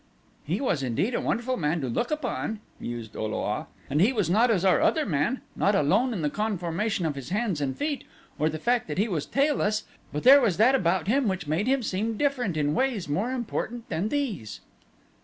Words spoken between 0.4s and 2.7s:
"He was indeed a wonderful man to look upon,"